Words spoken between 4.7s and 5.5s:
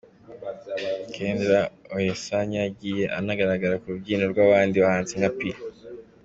bahanzi nka P.